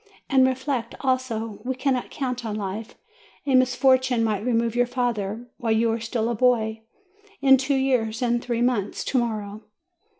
And 0.31 0.47
reflect, 0.47 0.95
also, 1.01 1.61
we 1.63 1.75
cannot 1.75 2.09
count 2.09 2.43
on 2.43 2.55
life; 2.55 2.95
a 3.45 3.53
misfortune 3.53 4.23
might 4.23 4.43
remove 4.43 4.75
your 4.75 4.87
father 4.87 5.45
while 5.57 5.73
you 5.73 5.91
are 5.91 5.99
still 5.99 6.27
a 6.29 6.33
boy, 6.33 6.81
in 7.39 7.55
two 7.55 7.75
years, 7.77 8.23
in 8.23 8.41
three 8.41 8.63
months, 8.63 9.03
to 9.05 9.19
morrow. 9.19 9.61